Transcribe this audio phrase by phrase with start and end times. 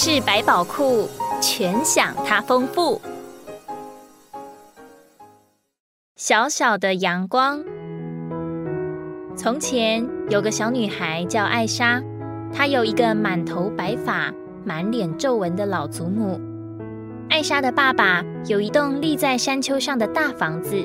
[0.00, 1.08] 事百宝库，
[1.42, 3.00] 全享它丰富。
[6.14, 7.60] 小小的阳光。
[9.34, 12.00] 从前有个小女孩叫艾莎，
[12.52, 14.32] 她有一个满头白发、
[14.64, 16.40] 满脸皱纹的老祖母。
[17.28, 20.76] 艾莎的爸爸有一栋立在山丘上的大房子，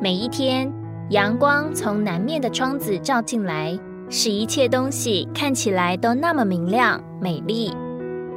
[0.00, 0.72] 每一天
[1.10, 3.76] 阳光从南面的窗子照进来，
[4.08, 7.76] 使一切东西看起来都那么明亮美丽。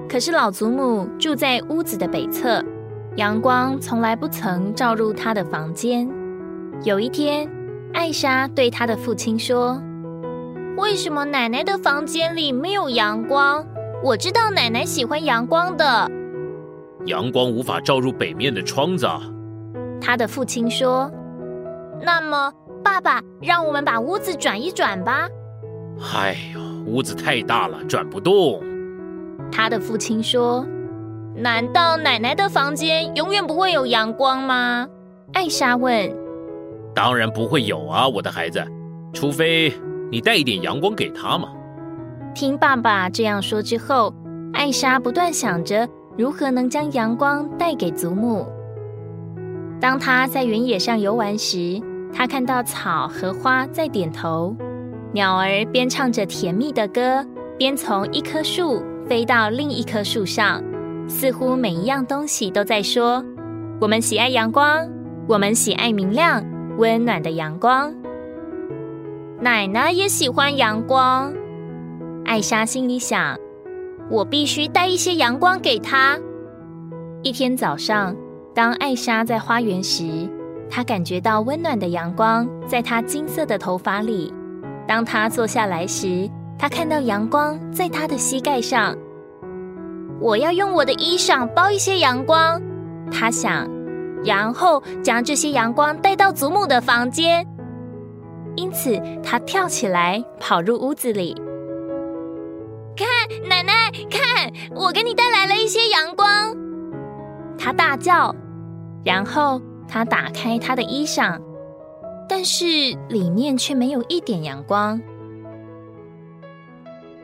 [0.10, 2.64] 可是老祖母住在屋子的北侧，
[3.18, 6.10] 阳光从来不曾照入她的房间。
[6.84, 7.50] 有一天，
[7.94, 9.82] 艾莎对她的父亲说
[10.78, 13.66] ：“为什么奶奶的房间里没有阳光？
[14.02, 16.10] 我知道奶奶喜欢阳光的。”
[17.06, 19.06] 阳光无法照入北面的窗子。
[20.00, 21.12] 他的父亲说
[22.02, 25.28] ：“那么，爸爸，让我们把屋子转一转吧。”
[26.16, 28.64] 哎呦，屋子太大了，转不动。
[29.52, 30.66] 他的父亲说
[31.36, 34.88] ：“难道奶奶的房间永远不会有阳光吗？”
[35.34, 36.12] 艾莎问。
[36.94, 38.64] “当然不会有啊，我的孩子，
[39.14, 39.72] 除非
[40.12, 41.50] 你带一点阳光给她嘛。”
[42.34, 44.14] 听爸爸这样说之后，
[44.54, 45.88] 艾莎不断想着
[46.18, 48.48] 如何能将阳光带给祖母。
[49.80, 51.82] 当她在原野上游玩时，
[52.14, 54.56] 她看到草和花在点头，
[55.14, 57.26] 鸟儿边唱着甜蜜的歌，
[57.58, 58.84] 边从一棵树。
[59.08, 60.62] 飞到另一棵树上，
[61.08, 63.24] 似乎每一样东西都在说
[63.80, 64.88] ：“我们喜爱阳光，
[65.28, 66.44] 我们喜爱明亮、
[66.78, 67.94] 温暖的阳光。”
[69.40, 71.32] 奶奶也喜欢阳光。
[72.26, 73.38] 艾莎心里想
[74.12, 76.20] ：“我必须带一些阳光给她。”
[77.24, 78.16] 一天早上，
[78.54, 80.30] 当艾莎在花园时，
[80.70, 84.34] 她感觉到温暖的阳光在她金色的头发里。
[84.86, 88.98] 当她坐下来时，他看到阳光在他的膝盖上，
[90.20, 92.62] 我要用我的衣裳包一些阳光。
[93.12, 93.70] 他想，
[94.24, 97.48] 然后将这些阳光带到祖母的房间。
[98.56, 101.36] 因此，他跳起来跑入屋子里，
[102.96, 103.08] 看
[103.48, 106.56] 奶奶，看我给你带来了一些阳光。
[107.56, 108.36] 他大叫，
[109.06, 111.40] 然后他打开他的衣裳，
[112.28, 112.66] 但是
[113.10, 115.00] 里面却没有一点阳光。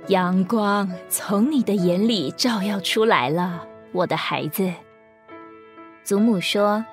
[0.07, 4.69] 阳光从你的眼里照耀出来了，我的孩子。
[6.03, 6.83] 祖母说：“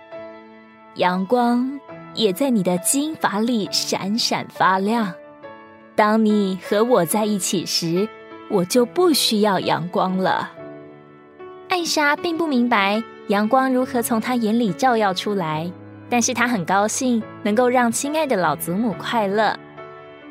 [0.94, 1.80] 阳光
[2.14, 5.12] 也在你的金发里闪闪发亮。
[5.96, 8.08] 当你和我在一起时，
[8.48, 10.52] 我就不需要阳光了。”
[11.68, 15.68] 艾莎并不明白阳光如何从她眼里照耀出来，
[16.08, 19.58] 但是她很高兴能够让亲爱的老祖母快乐。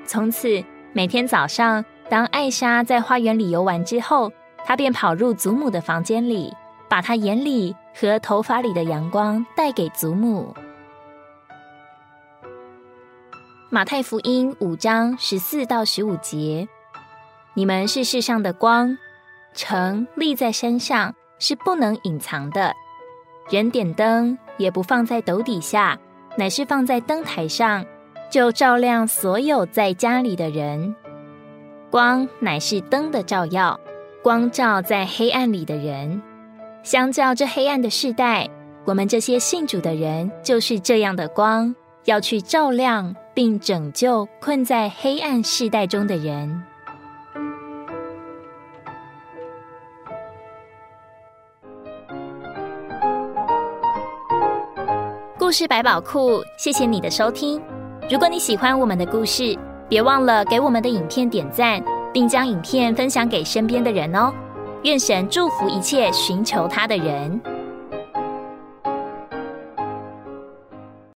[0.05, 0.63] 从此，
[0.93, 1.83] 每天早上。
[2.09, 4.31] 当艾莎在花园里游玩之后，
[4.65, 6.51] 她便跑入祖母的房间里，
[6.89, 10.53] 把她眼里和头发里的阳光带给祖母。
[13.69, 16.67] 马太福音五章十四到十五节：
[17.53, 18.97] 你们是世上的光，
[19.53, 22.73] 城立在山上是不能隐藏的。
[23.51, 25.95] 人点灯也不放在斗底下，
[26.35, 27.85] 乃是放在灯台上，
[28.31, 30.95] 就照亮所有在家里的人。
[31.89, 33.79] 光乃是灯的照耀，
[34.21, 36.21] 光照在黑暗里的人。
[36.83, 38.47] 相较这黑暗的世代，
[38.85, 41.73] 我们这些信主的人就是这样的光，
[42.05, 46.63] 要去照亮并拯救困在黑暗世代中的人。
[55.39, 57.59] 故事百宝库，谢谢你的收听。
[58.11, 59.57] 如果你喜欢我们的故事，
[59.89, 61.83] 别忘了给我们的影片点赞，
[62.13, 64.31] 并将影片分享给身边的人哦。
[64.83, 67.41] 愿神祝福一切寻求他的人。